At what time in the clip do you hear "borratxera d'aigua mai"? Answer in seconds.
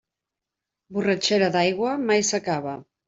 0.97-2.25